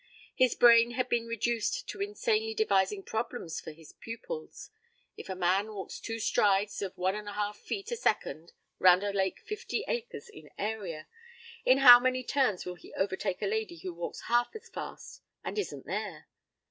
[0.33, 4.71] His brain had been reduced to insanely devising problems for his pupils
[5.15, 9.03] if a man walks two strides of one and a half feet a second round
[9.03, 11.07] a lake fifty acres in area,
[11.65, 15.59] in how many turns will he overtake a lady who walks half as fast and
[15.59, 16.27] isn't there?